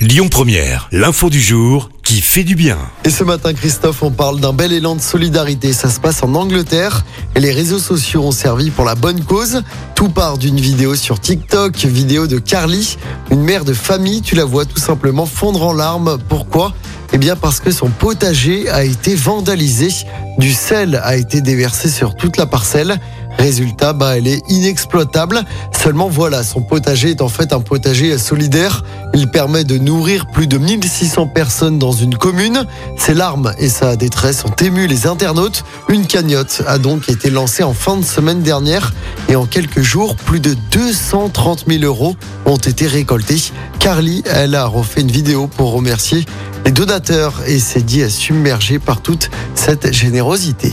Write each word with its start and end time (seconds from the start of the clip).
Lyon 0.00 0.28
Première, 0.30 0.88
l'info 0.92 1.28
du 1.28 1.42
jour 1.42 1.90
qui 2.02 2.22
fait 2.22 2.42
du 2.42 2.54
bien. 2.54 2.78
Et 3.04 3.10
ce 3.10 3.22
matin, 3.22 3.52
Christophe, 3.52 4.02
on 4.02 4.10
parle 4.10 4.40
d'un 4.40 4.54
bel 4.54 4.72
élan 4.72 4.96
de 4.96 5.00
solidarité. 5.02 5.74
Ça 5.74 5.90
se 5.90 6.00
passe 6.00 6.22
en 6.22 6.34
Angleterre 6.36 7.04
et 7.36 7.40
les 7.40 7.52
réseaux 7.52 7.78
sociaux 7.78 8.22
ont 8.22 8.32
servi 8.32 8.70
pour 8.70 8.86
la 8.86 8.94
bonne 8.94 9.22
cause. 9.22 9.62
Tout 9.94 10.08
part 10.08 10.38
d'une 10.38 10.58
vidéo 10.58 10.94
sur 10.94 11.20
TikTok, 11.20 11.76
vidéo 11.84 12.26
de 12.26 12.38
Carly, 12.38 12.96
une 13.30 13.42
mère 13.42 13.66
de 13.66 13.74
famille. 13.74 14.22
Tu 14.22 14.34
la 14.34 14.46
vois 14.46 14.64
tout 14.64 14.78
simplement 14.78 15.26
fondre 15.26 15.62
en 15.62 15.74
larmes. 15.74 16.16
Pourquoi? 16.30 16.72
Eh 17.12 17.18
bien 17.18 17.36
parce 17.36 17.60
que 17.60 17.70
son 17.70 17.90
potager 17.90 18.70
a 18.70 18.84
été 18.84 19.14
vandalisé. 19.14 19.90
Du 20.38 20.54
sel 20.54 20.98
a 21.04 21.16
été 21.16 21.42
déversé 21.42 21.90
sur 21.90 22.14
toute 22.14 22.38
la 22.38 22.46
parcelle. 22.46 22.98
Résultat, 23.38 23.92
bah, 23.92 24.16
elle 24.16 24.26
est 24.26 24.42
inexploitable. 24.48 25.44
Seulement 25.72 26.08
voilà, 26.08 26.42
son 26.42 26.60
potager 26.60 27.10
est 27.10 27.22
en 27.22 27.28
fait 27.28 27.52
un 27.52 27.60
potager 27.60 28.16
solidaire. 28.18 28.84
Il 29.14 29.28
permet 29.28 29.64
de 29.64 29.78
nourrir 29.78 30.26
plus 30.26 30.46
de 30.46 30.58
1600 30.58 31.28
personnes 31.28 31.78
dans 31.78 31.92
une 31.92 32.16
commune. 32.16 32.64
Ses 32.96 33.14
larmes 33.14 33.52
et 33.58 33.68
sa 33.68 33.96
détresse 33.96 34.44
ont 34.44 34.54
ému 34.62 34.86
les 34.86 35.06
internautes. 35.06 35.64
Une 35.88 36.06
cagnotte 36.06 36.62
a 36.66 36.78
donc 36.78 37.08
été 37.08 37.30
lancée 37.30 37.62
en 37.62 37.74
fin 37.74 37.96
de 37.96 38.04
semaine 38.04 38.42
dernière 38.42 38.92
et 39.28 39.36
en 39.36 39.46
quelques 39.46 39.82
jours, 39.82 40.16
plus 40.16 40.40
de 40.40 40.54
230 40.72 41.64
000 41.66 41.84
euros 41.84 42.16
ont 42.46 42.56
été 42.56 42.86
récoltés. 42.86 43.40
Carly, 43.78 44.22
elle 44.26 44.54
a 44.54 44.66
refait 44.66 45.00
une 45.00 45.10
vidéo 45.10 45.46
pour 45.46 45.72
remercier 45.72 46.26
les 46.64 46.72
donateurs 46.72 47.34
et 47.46 47.58
s'est 47.58 47.82
dit 47.82 48.08
submergée 48.10 48.78
par 48.78 49.00
toute 49.00 49.30
cette 49.54 49.92
générosité. 49.92 50.72